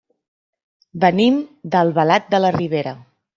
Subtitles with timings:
[1.03, 1.37] Venim
[1.77, 2.97] d'Albalat de la Ribera.